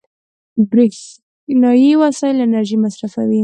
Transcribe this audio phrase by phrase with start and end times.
[0.71, 3.39] برېښنایي وسایل انرژي مصرفوي.